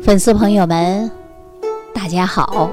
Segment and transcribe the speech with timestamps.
[0.00, 1.10] 粉丝朋友们，
[1.92, 2.70] 大家好，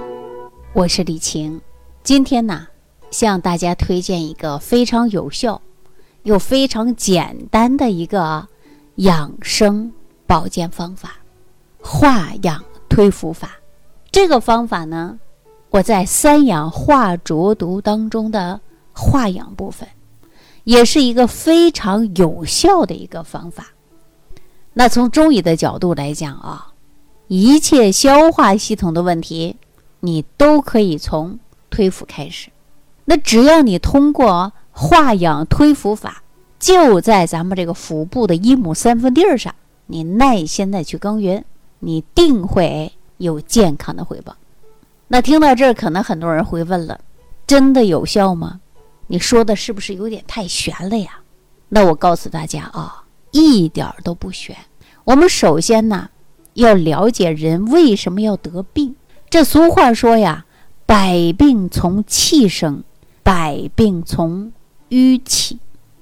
[0.73, 1.59] 我是李晴。
[2.03, 2.67] 今天呢，
[3.09, 5.59] 向大家推荐一个非常有效
[6.23, 8.47] 又非常简单的一个
[8.95, 9.91] 养生
[10.27, 11.15] 保健方法——
[11.81, 13.51] 化养推腹法。
[14.11, 15.19] 这个方法呢，
[15.71, 18.61] 我在三氧化浊毒当中的
[18.93, 19.89] 化养部分，
[20.63, 23.67] 也是一个非常有效的一个方法。
[24.73, 26.71] 那从中医的角度来讲啊。
[27.27, 29.55] 一切消化系统的问题，
[30.01, 31.39] 你都可以从
[31.71, 32.49] 推腹开始。
[33.05, 36.21] 那只要你通过化养推腹法，
[36.59, 39.53] 就在咱们这个腹部的一亩三分地儿上，
[39.87, 41.43] 你耐心的去耕耘，
[41.79, 44.35] 你定会有健康的回报。
[45.07, 46.99] 那听到这儿，可能很多人会问了：
[47.47, 48.59] 真的有效吗？
[49.07, 51.19] 你说的是不是有点太玄了呀？
[51.69, 54.55] 那我告诉大家啊，一点都不玄。
[55.03, 56.09] 我们首先呢。
[56.55, 58.95] 要了解人为什么要得病？
[59.29, 60.45] 这俗话说呀
[60.85, 62.83] ，“百病从气生，
[63.23, 64.51] 百病从
[64.89, 65.59] 淤起。”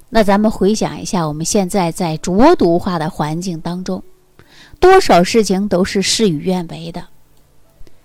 [0.10, 4.04] 那咱们回想一下，我们现在在浊毒化的环境当中，
[4.80, 7.06] 多少事情都是事与愿违的。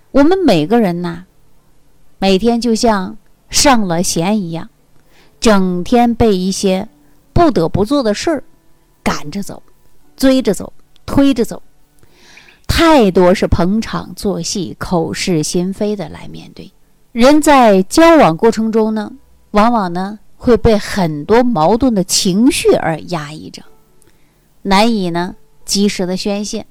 [0.09, 1.25] 我们每个人呐，
[2.17, 3.15] 每天就像
[3.51, 4.69] 上了弦一样，
[5.39, 6.89] 整天被一些
[7.31, 8.43] 不得不做的事儿
[9.03, 9.61] 赶着走、
[10.15, 10.73] 追着走、
[11.05, 11.61] 推着走。
[12.71, 16.71] 太多是捧场作戏、口是心非的来面对。
[17.11, 19.11] 人在交往过程中呢，
[19.51, 23.61] 往往呢会被很多矛盾的情绪而压抑着，
[24.61, 26.65] 难以呢及时的宣泄，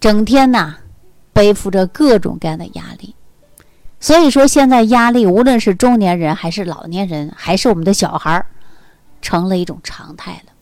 [0.00, 0.74] 整天呐
[1.32, 3.14] 背负着各种各样的压力。
[4.00, 8.46] 所以说，现在压力无论是中年人还是老年人，还是我们的小孩儿，
[9.22, 10.52] 成了一种常态了。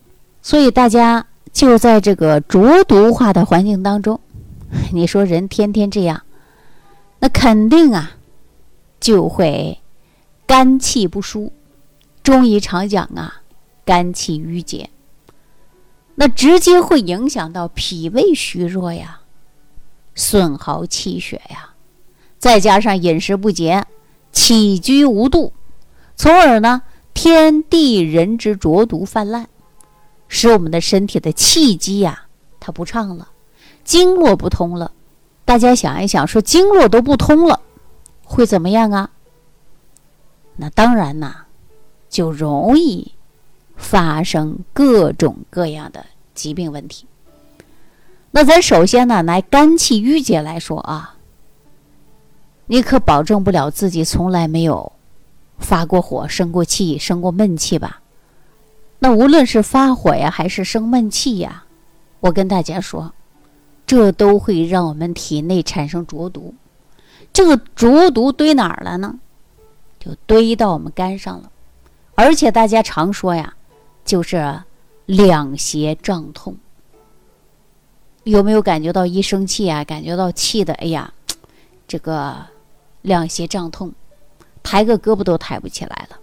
[0.42, 4.20] 所以大家就在这个浊毒化的环境当中。
[4.92, 6.22] 你说人天天这样，
[7.18, 8.16] 那肯定啊，
[9.00, 9.80] 就会
[10.46, 11.52] 肝气不舒。
[12.22, 13.42] 中医常讲啊，
[13.84, 14.90] 肝气郁结，
[16.16, 19.20] 那直接会影响到脾胃虚弱呀，
[20.14, 21.70] 损耗气血呀。
[22.38, 23.84] 再加上饮食不节，
[24.32, 25.52] 起居无度，
[26.16, 26.82] 从而呢，
[27.14, 29.46] 天地人之浊毒泛滥，
[30.28, 32.26] 使我们的身体的气机呀，
[32.60, 33.28] 它不畅了。
[33.86, 34.90] 经络不通了，
[35.44, 37.60] 大家想一想，说经络都不通了，
[38.24, 39.10] 会怎么样啊？
[40.56, 41.44] 那当然呐，
[42.08, 43.12] 就容易
[43.76, 46.04] 发生各种各样的
[46.34, 47.06] 疾病问题。
[48.32, 51.14] 那咱首先呢，来肝气郁结来说啊，
[52.66, 54.90] 你可保证不了自己从来没有
[55.58, 58.00] 发过火、生过气、生过闷气吧？
[58.98, 61.64] 那无论是发火呀，还是生闷气呀，
[62.18, 63.12] 我跟大家说。
[63.86, 66.54] 这都会让我们体内产生浊毒，
[67.32, 69.20] 这个浊毒堆哪儿了呢？
[70.00, 71.50] 就堆到我们肝上了，
[72.14, 73.54] 而且大家常说呀，
[74.04, 74.62] 就是
[75.06, 76.56] 两胁胀痛。
[78.24, 80.74] 有没有感觉到一生气啊，感觉到气的？
[80.74, 81.12] 哎呀，
[81.86, 82.36] 这个
[83.02, 83.92] 两胁胀痛，
[84.64, 86.18] 抬个胳膊都抬不起来了。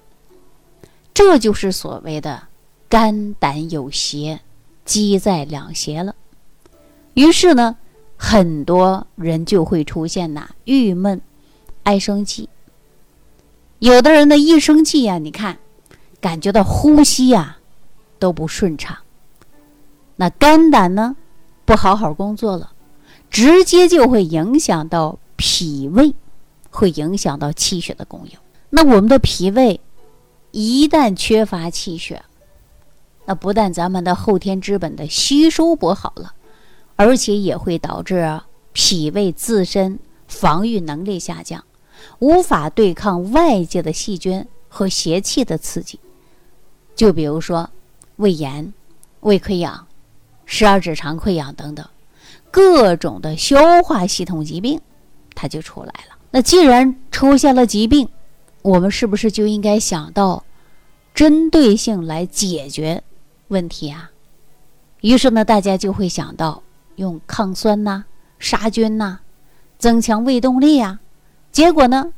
[1.14, 2.44] 这就是所谓的
[2.90, 4.42] 肝胆有邪，
[4.84, 6.14] 积在两胁了。
[7.14, 7.78] 于是呢，
[8.18, 11.22] 很多人就会出现呐郁闷、
[11.84, 12.50] 爱生气。
[13.80, 15.60] 有的人呢一生气呀，你看，
[16.22, 17.58] 感觉到呼吸呀
[18.18, 18.98] 都不顺畅。
[20.16, 21.16] 那肝胆呢
[21.66, 22.72] 不好好工作了，
[23.30, 26.16] 直接就会影响到脾胃，
[26.70, 28.32] 会影响到气血的供应。
[28.70, 29.80] 那我们的脾胃
[30.52, 32.24] 一旦缺乏气血，
[33.26, 36.34] 那不但咱们的后天之本的吸收不好了。
[37.04, 38.40] 而且也会导致
[38.72, 41.62] 脾胃自身防御能力下降，
[42.20, 46.00] 无法对抗外界的细菌和邪气的刺激。
[46.96, 47.70] 就比如说
[48.16, 48.74] 胃炎、
[49.20, 49.86] 胃溃疡、
[50.46, 51.86] 十二指肠溃疡等等，
[52.50, 54.80] 各种的消化系统疾病，
[55.36, 56.16] 它就出来了。
[56.32, 58.08] 那既然出现了疾病，
[58.62, 60.46] 我们是不是就应该想到
[61.14, 63.04] 针对性来解决
[63.50, 64.10] 问题啊？
[65.02, 66.63] 于是呢，大家就会想到。
[66.96, 68.06] 用抗酸呐、
[68.40, 69.20] 杀菌呐，
[69.78, 71.00] 增强胃动力呀。
[71.52, 72.14] 结果呢，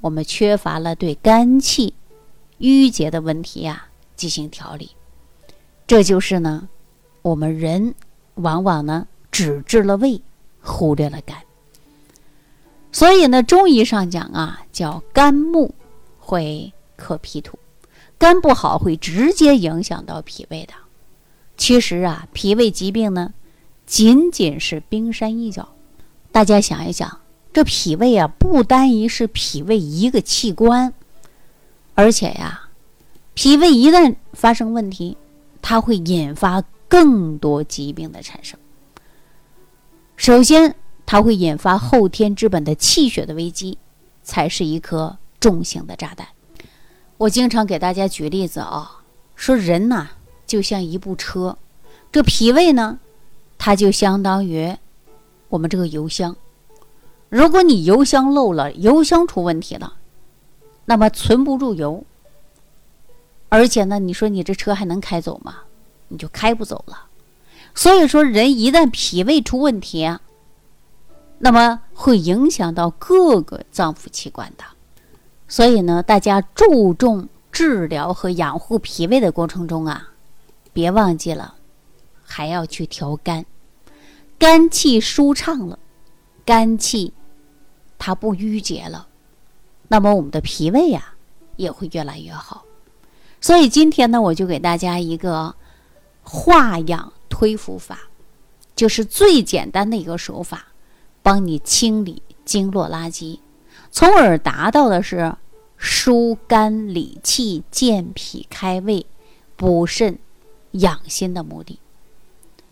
[0.00, 1.94] 我们缺乏了对肝气
[2.58, 3.86] 郁结的问题呀
[4.16, 4.90] 进行调理。
[5.86, 6.68] 这就是呢，
[7.22, 7.94] 我们人
[8.34, 10.22] 往往呢只治了胃，
[10.60, 11.36] 忽略了肝。
[12.90, 15.74] 所以呢，中医上讲啊，叫肝木
[16.18, 17.58] 会克脾土，
[18.18, 20.74] 肝不好会直接影响到脾胃的。
[21.56, 23.32] 其实啊，脾胃疾病呢。
[23.86, 25.68] 仅仅是冰山一角，
[26.30, 27.20] 大家想一想，
[27.52, 30.94] 这脾胃啊，不单一是脾胃一个器官，
[31.94, 32.68] 而且呀，
[33.34, 35.16] 脾胃一旦发生问题，
[35.60, 38.58] 它会引发更多疾病的产生。
[40.16, 40.74] 首先，
[41.04, 43.76] 它会引发后天之本的气血的危机，
[44.22, 46.28] 才是一颗重型的炸弹。
[47.18, 49.02] 我经常给大家举例子啊，
[49.34, 50.08] 说人呐，
[50.46, 51.58] 就像一部车，
[52.10, 52.98] 这脾胃呢，
[53.64, 54.76] 它就相当于。
[55.48, 56.34] 我们这个油箱，
[57.28, 59.92] 如果你油箱漏了，油箱出问题了，
[60.86, 62.02] 那么存不住油，
[63.50, 65.58] 而且呢，你说你这车还能开走吗？
[66.08, 67.06] 你就开不走了。
[67.72, 70.10] 所以说，人一旦脾胃出问题，
[71.38, 74.64] 那么会影响到各个脏腑器官的。
[75.46, 80.08] 所以呢，大家注重治疗和养护脾胃的过程中啊，
[80.72, 81.54] 别忘记了
[82.24, 83.44] 还要去调肝。
[84.42, 85.78] 肝气舒畅了，
[86.44, 87.12] 肝气
[87.96, 89.06] 它不郁结了，
[89.86, 91.14] 那么我们的脾胃呀
[91.54, 92.64] 也会越来越好。
[93.40, 95.54] 所以今天呢，我就给大家一个
[96.24, 98.00] 化养推腹法，
[98.74, 100.66] 就是最简单的一个手法，
[101.22, 103.38] 帮你清理经络垃圾，
[103.92, 105.36] 从而达到的是
[105.76, 109.06] 疏肝理气、健脾开胃、
[109.54, 110.18] 补肾
[110.72, 111.78] 养心的目的。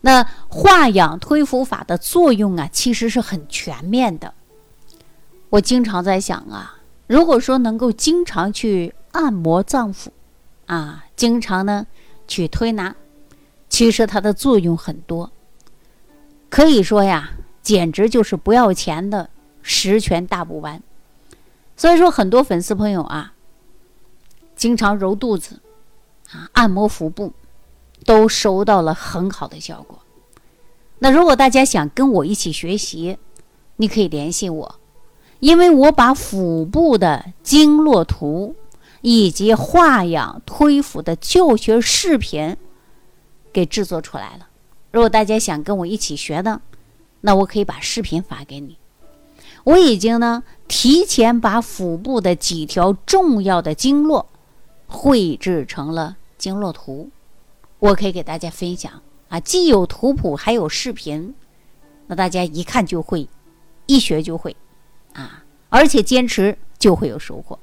[0.02, 4.34] 那化养推腹法的作用啊，其实是很全面的。
[5.50, 10.08] 我经常在想啊，如果说能够经常去按摩脏腑，
[10.66, 11.86] 啊，经常呢
[12.26, 12.94] 去推拿，
[13.68, 15.30] 其实它的作用很多。
[16.48, 17.32] 可以说呀，
[17.62, 19.28] 简直就是不要钱的
[19.62, 20.82] 十全大补丸。
[21.76, 23.32] 所以说，很多粉丝朋友啊，
[24.54, 25.60] 经常揉肚子，
[26.30, 27.32] 啊，按摩腹部。
[28.04, 29.98] 都收到了很好的效果。
[30.98, 33.18] 那如果大家想跟我一起学习，
[33.76, 34.74] 你可以联系我，
[35.38, 38.54] 因为我把腹部的经络图
[39.00, 42.56] 以及化养推腹的教学视频
[43.52, 44.48] 给制作出来了。
[44.92, 46.60] 如果大家想跟我一起学的，
[47.22, 48.76] 那我可以把视频发给你。
[49.64, 54.26] 我已经呢提前把腹部的几条重要的经络
[54.86, 57.10] 绘制成了经络图。
[57.80, 61.34] 我可以给大家分享啊，既有图谱，还有视频，
[62.06, 63.28] 那大家一看就会，
[63.86, 64.54] 一学就会，
[65.14, 67.58] 啊，而且坚持就会有收获。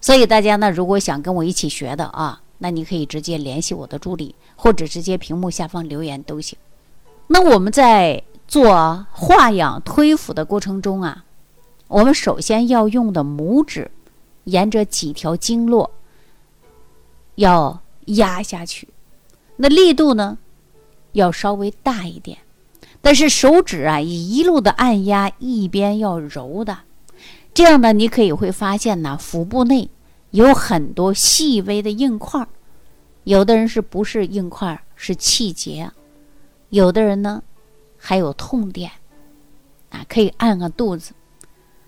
[0.00, 6.58] 所以大家呢，如果想跟我一起学的啊，那你可以直接联系我的助理，或者直接屏幕下方留言都行。
[7.26, 11.24] 那我们在做化养推腹的过程中啊，
[11.88, 13.90] 我们首先要用的拇指，
[14.44, 15.90] 沿着几条经络
[17.34, 18.88] 要压下去。
[19.56, 20.38] 那力度呢，
[21.12, 22.38] 要稍微大一点，
[23.00, 26.80] 但是手指啊，以一路的按压，一边要揉的，
[27.54, 29.88] 这样呢，你可以会发现呢，腹部内
[30.30, 32.46] 有很多细微的硬块
[33.24, 35.90] 有的人是不是硬块是气结，
[36.68, 37.42] 有的人呢
[37.96, 38.90] 还有痛点，
[39.88, 41.12] 啊，可以按按肚子。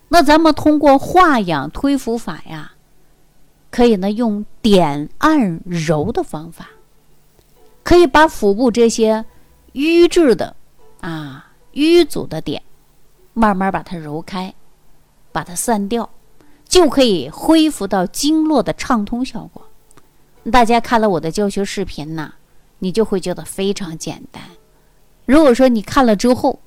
[0.09, 2.73] 那咱们通过化养推腹法呀，
[3.71, 6.71] 可以呢用点按揉的方法。
[7.89, 9.25] 可以把腹部这些
[9.73, 10.55] 瘀滞的
[11.01, 12.63] 啊瘀阻的点，
[13.33, 14.55] 慢慢把它揉开，
[15.33, 16.11] 把它散掉，
[16.69, 19.67] 就可以恢复到经络的畅通效果。
[20.53, 22.35] 大家看了我的教学视频呢，
[22.81, 24.43] 你就会觉得非常简单。
[25.25, 26.61] 如果说你看了之后，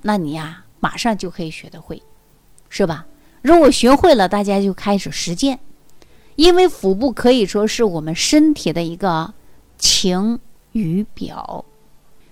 [0.00, 2.02] 那你呀马上就可以学得会，
[2.70, 3.04] 是吧？
[3.42, 5.60] 如果学会了，大家就开始实践，
[6.36, 9.34] 因为腹部可以说是我们身体的一个
[9.76, 10.40] 情。
[10.74, 11.64] 于表，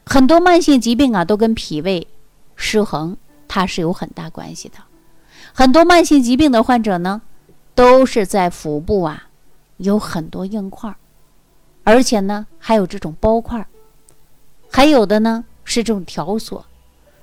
[0.04, 2.08] 很多慢性疾病啊，都跟脾胃
[2.56, 4.78] 失衡，它是有很大关系的。
[5.52, 7.22] 很多慢性疾病的患者呢，
[7.76, 9.28] 都是在腹部啊
[9.76, 10.92] 有很多硬块，
[11.84, 13.64] 而且呢还有这种包块，
[14.72, 16.66] 还有的呢是这种条索。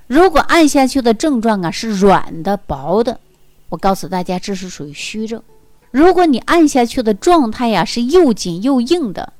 [0.07, 3.19] 如果按下去的症状啊是软的、薄的，
[3.67, 5.43] 我告诉大家这是属于虚症。
[5.91, 9.33] 如果你按下去的状态呀是又紧又硬的。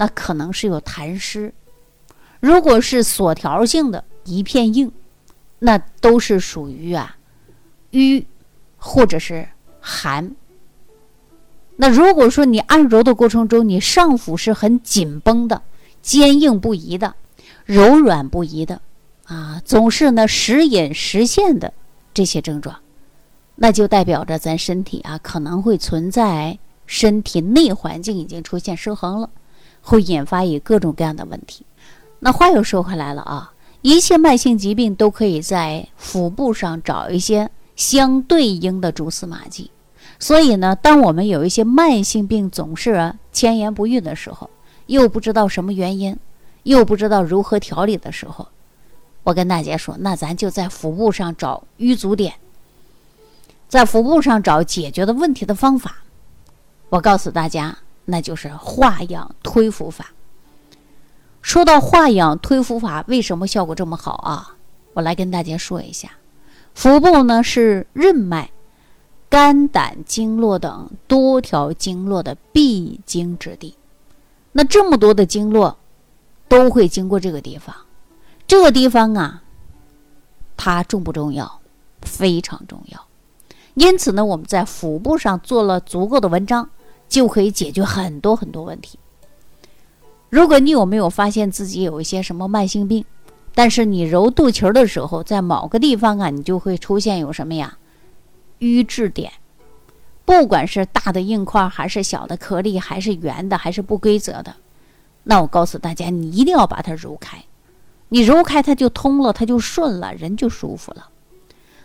[0.00, 1.52] 那可能是有痰湿，
[2.38, 4.92] 如果是锁条性的一片硬，
[5.58, 7.16] 那都是属于啊
[7.90, 8.24] 瘀
[8.76, 9.48] 或者是
[9.80, 10.36] 寒。
[11.74, 15.60] 那如果说你按揉的过程中，你上腹是很紧绷的、
[16.00, 17.16] 坚硬不移的、
[17.64, 18.80] 柔软不移的
[19.24, 21.74] 啊，总是呢时隐时现的
[22.14, 22.78] 这些症状，
[23.56, 29.28] 那就代表着咱身体啊可能会存在身体内环境已经出现失衡了。
[29.82, 31.64] 会引发以各种各样的问题。
[32.20, 39.70] 那话又说回来了啊，一切慢性疾病都可以在腹部上找一些相对应的蛛丝马迹。
[40.18, 44.50] 所以呢，当我们有一些慢性病总是千言不愈的时候，
[44.86, 46.16] 又不知道什么原因，
[46.64, 48.48] 又不知道如何调理的时候，
[49.22, 52.34] 我跟大家说，那咱就在腹部上找瘀阻点，
[53.68, 55.98] 在腹部上找解决的问题的方法。
[56.88, 57.78] 我告诉大家，
[58.10, 60.12] 那就是化养推腹法。
[61.42, 64.56] 说到化养推腹法，为什么效果这么好啊？
[64.94, 66.12] 我来跟大家说一下，
[66.74, 68.50] 腹部呢是任脉。
[69.30, 73.76] 肝胆经络等多条经络的必经之地，
[74.52, 75.76] 那这么多的经络
[76.48, 77.76] 都会经过这个地方。
[78.46, 79.42] 这个地方啊，
[80.56, 81.60] 它重不重要？
[82.00, 83.06] 非常重要。
[83.74, 86.70] 因此呢，我们在腹部上做了足够的文章，
[87.08, 88.98] 就可以解决很多很多问题。
[90.30, 93.04] 如果你有没有发现自己有一些什么慢性病，
[93.54, 97.78] 但是你揉肚脐的时候，在某个地方啊，你就会出现有什么呀？
[98.58, 99.32] 瘀滞点，
[100.24, 104.54] 不管是大的硬块，还是小的颗粒，还是圆的，还是不规则的，
[105.24, 107.42] 那我告诉大家，你一定要把它揉开。
[108.10, 111.08] 你揉开它就通了，它就顺了，人就舒服了。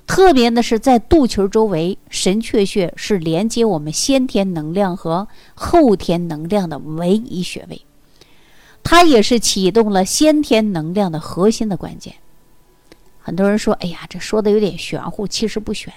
[0.05, 7.81] 特别的是在肚脐周围，神阙穴是连接我们先天能量和后天能量的唯一穴位，
[8.83, 12.15] 它也是启动了先天能量的核心的关键。
[13.19, 15.91] 很多人说：“哎呀，这说的有点玄乎。”其实不玄。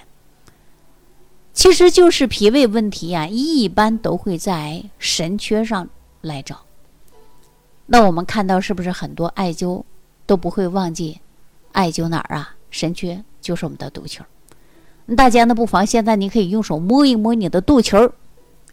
[1.51, 5.89] 其实就是脾胃问题呀，一般都会在神阙上
[6.21, 6.61] 来找。
[7.87, 9.83] 那我们看到是不是很多艾灸
[10.25, 11.19] 都不会忘记
[11.73, 12.55] 艾灸哪儿啊？
[12.69, 15.15] 神阙就是我们的肚脐儿。
[15.15, 18.11] 大家呢不妨现在你可以用手摸一摸你的肚脐儿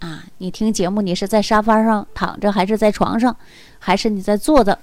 [0.00, 0.24] 啊。
[0.38, 3.36] 你听节目，你是在沙发上躺着，还是在床上，
[3.78, 4.78] 还是你在坐着，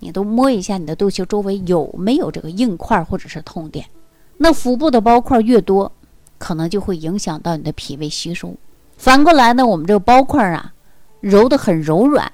[0.00, 3.86] 你都摸一下你的肚脐周围有没有这个硬块或者是痛点。
[4.36, 5.90] 那腹部的包块越多。
[6.40, 8.54] 可能就会影响到你的脾胃吸收。
[8.96, 10.72] 反过来呢，我们这个包块啊，
[11.20, 12.32] 揉得很柔软，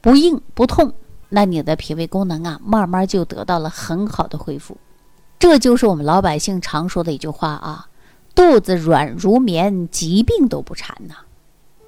[0.00, 0.92] 不硬不痛，
[1.28, 4.76] 那你的脾胃功能啊，慢慢就得到了很好的恢复。
[5.46, 7.86] 这就是我们老百姓常说的一句话啊：
[8.34, 11.16] 肚子软如棉，疾病都不缠呐。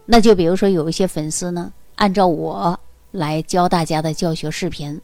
[0.05, 2.79] 那就比如说有一些粉丝呢，按照我
[3.13, 5.01] 来教大家的教学视频，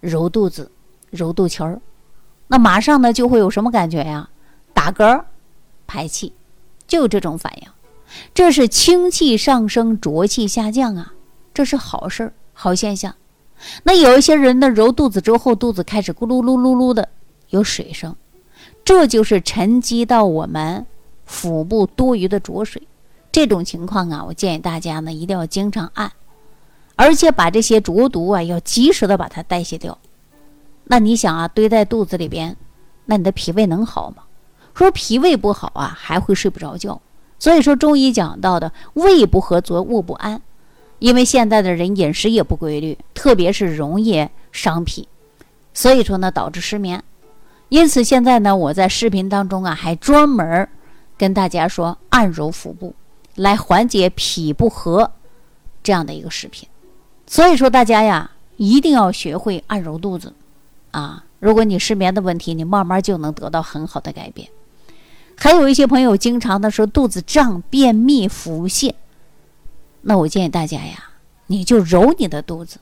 [0.00, 0.72] 揉肚子、
[1.10, 1.80] 揉肚脐儿，
[2.48, 4.28] 那马上呢就会有什么感觉呀？
[4.74, 5.22] 打嗝。
[5.86, 6.32] 排气，
[6.88, 7.68] 就这种反应，
[8.34, 11.12] 这是清气上升，浊气下降啊，
[11.54, 13.14] 这是好事儿，好现象。
[13.84, 17.08] 那有一些人呢，揉肚子之后，肚子开始咕噜噜噜噜的
[17.50, 18.14] 有水声，
[18.84, 20.86] 这就是沉积到我们
[21.24, 22.82] 腹部多余的浊水。
[23.30, 26.10] 这种情况啊，我建议大家呢，一定要经常按，
[26.96, 29.96] 而且把这些浊毒啊，要及时的把它代谢掉。
[30.84, 32.56] 那你想啊，堆在肚子里边，
[33.04, 34.24] 那你的脾胃能好吗？
[34.74, 37.00] 说脾胃不好啊，还会睡不着觉。
[37.38, 40.40] 所以说中医讲到的胃不和则卧不安，
[40.98, 45.06] 因为现在的人饮食也不规律，特别是容易伤脾，
[45.74, 47.04] 所以说呢导致失眠。
[47.68, 50.68] 因此现在呢我在视频当中啊还专门
[51.16, 52.94] 跟大家说按揉腹部
[53.34, 55.12] 来缓解脾不和
[55.82, 56.68] 这样的一个视频。
[57.26, 60.32] 所以说大家呀一定要学会按揉肚子
[60.90, 64.48] 啊，如果你失眠的问题，你慢慢就能得到很好的改变。
[65.36, 68.94] 还有一些朋友经常的说肚子胀、便秘、腹泻，
[70.00, 71.10] 那我建议大家呀，
[71.46, 72.78] 你就揉你的肚子，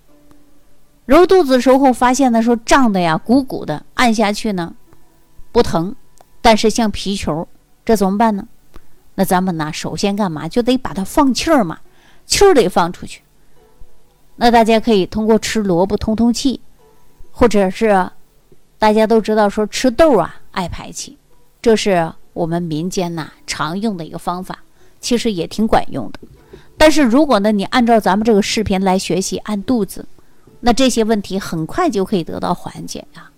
[1.06, 4.74] 揉肚子的时候发现呢说胀的呀、鼓鼓的，按下去呢
[5.52, 5.94] 不疼，
[6.42, 7.48] 但是像皮球，
[7.84, 8.46] 这怎么办呢？
[9.14, 10.46] 那咱们呢首先干嘛？
[10.46, 11.78] 就得把它放气儿嘛，
[12.26, 13.22] 气儿得放出去。
[14.36, 16.60] 那大家可以通过吃萝卜通通气，
[17.32, 18.10] 或者是
[18.78, 21.16] 大家都知道说吃豆啊爱排气，
[21.62, 22.12] 这是。
[22.36, 24.58] 我们民间呐常用的一个方法，
[25.00, 26.18] 其实也挺管用的。
[26.76, 30.04] 但是如果呢，你按照咱们这个视频来学习按肚子，
[30.60, 33.30] 那这些问题很快就可以得到缓解呀。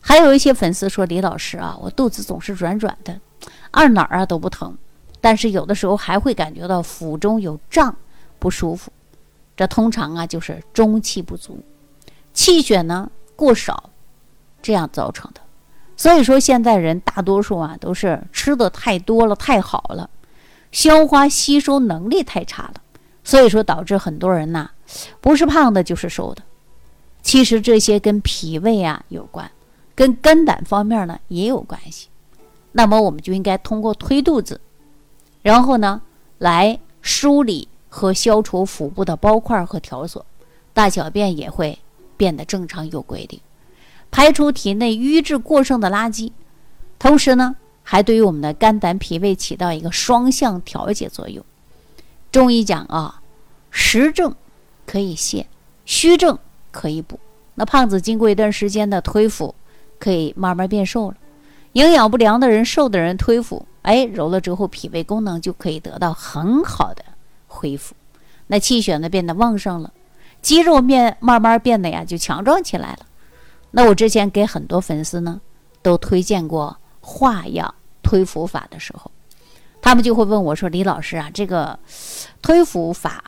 [0.00, 3.20] 还有一些粉丝说：“李老师啊，我肚子总是软软的，
[3.72, 4.76] 按哪儿啊都不疼，
[5.20, 7.94] 但是有的时候还会感觉到腹中有胀，
[8.38, 8.90] 不舒服。
[9.56, 11.62] 这通常啊就是中气不足，
[12.32, 13.90] 气血呢过少，
[14.62, 15.40] 这样造成的。”
[15.98, 20.08] 所以说，现在人大多数啊都是吃的太多了，太好了，
[20.72, 22.76] 消化吸收能力太差了。
[23.22, 24.70] 所以说，导致很多人呐，
[25.20, 26.42] 不是胖的就是瘦的。
[27.22, 29.50] 其实这些跟脾胃啊有关，
[29.94, 32.08] 跟肝胆方面呢也有关系。
[32.72, 34.60] 那么我们就应该通过推肚子，
[35.42, 36.00] 然后呢
[36.38, 40.24] 来梳理和消除腹部的包块和条索，
[40.72, 41.78] 大小便也会
[42.16, 43.40] 变得正常有规律。
[44.10, 46.32] 排出体内瘀滞过剩的垃圾，
[46.98, 51.44] 同时呢，还对于我们的肝胆脾胃起到一个双向调节作用。
[52.32, 53.20] 中医讲啊，
[53.70, 54.34] 实症
[54.90, 55.44] 可以泻，
[55.84, 56.36] 虚症
[56.72, 57.20] 可以补。
[57.54, 59.54] 那胖子经过一段时间的推腹，
[60.00, 61.16] 可以慢慢变瘦了。
[61.74, 67.04] 营养不良的人、瘦的人推腹，哎，揉了之后，脾胃功能就可以得到很好的
[67.46, 67.94] 恢复。
[68.48, 69.92] 那气血呢变得旺盛了，
[70.42, 73.06] 肌肉面慢慢变得呀就强壮起来了。
[73.70, 75.40] 那我之前给很多粉丝呢
[75.82, 79.08] 都推荐过化养推腹法的时候，
[79.80, 81.78] 他们就会问我说：“李老师啊，这个
[82.42, 83.22] 推腹法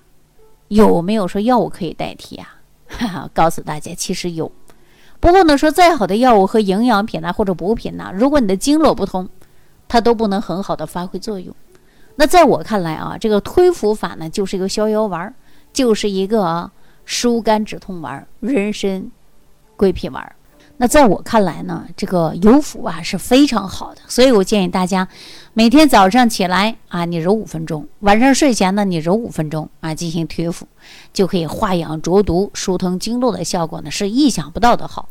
[0.75, 2.57] 有没有说药物可以代替啊？”
[2.88, 4.50] 哈哈，告诉大家，其实有。
[5.21, 9.29] 不过呢，说再好的药物和营养品呐，或者补品呐，如果你的经络不通，
[9.87, 11.55] 它都不能很好的发挥作用。
[12.17, 15.33] 那在我看来啊，这个推腹法呢，就是一个逍遥丸，
[15.73, 16.71] 就是一个
[17.05, 19.11] 疏肝止痛丸、人参
[19.76, 20.35] 桂皮丸。
[20.79, 25.07] 那在我看来呢，这个油腹啊是非常好的，所以我建议大家
[25.55, 30.67] 每天早上起来啊，你揉五分钟；晚上睡前呢，你揉五分钟啊，进行推腹，
[31.12, 35.09] 就可以化养浊毒、疏通经络的效果呢，是意想不到的好。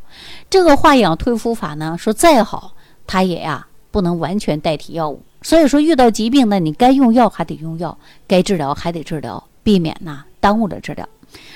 [0.49, 2.73] 这个化养推腹法呢，说再好，
[3.07, 5.21] 它也呀不能完全代替药物。
[5.41, 11.07] 所以说，遇到疾病呢，你该用药还得用药，该治疗还得治疗，避免呢耽误了治疗。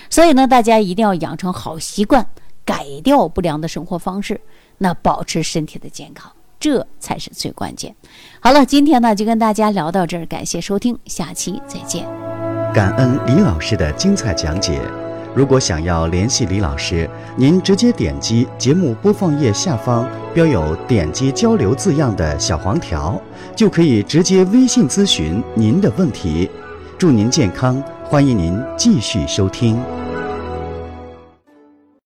[0.10, 2.26] 所以呢，大家一定要养成好习惯。
[2.66, 4.42] 改掉不良的生活方式，
[4.80, 7.96] 那保持身体的健康，这才是最关键。
[8.40, 12.06] 好了，今天呢就跟大家聊到这儿，感谢收听，下期再见。
[12.74, 14.82] 感恩李老师的精彩讲解。
[15.34, 23.22] 如果想要联系李老师，您直接点击节目播放页下方标有“点击交流”字样的小黄条，
[23.54, 26.50] 就可以直接微信咨询您的问题。
[26.98, 29.78] 祝您健康，欢迎您继续收听。